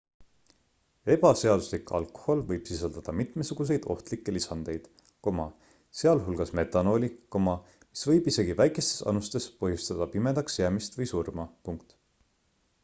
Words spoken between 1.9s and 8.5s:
alkohol võib sisaldada mitmesuguseid ohtlikke lisandeid sealhulgas metanooli mis võib